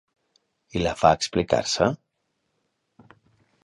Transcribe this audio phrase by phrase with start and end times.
[0.77, 1.91] I la fa explicar-se?